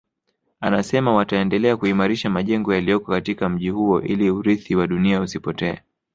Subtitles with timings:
[0.59, 5.79] Anasema wataendelea kuimarisha majengo yaliyoko katika mji huo ili urithi wa dunia usipotee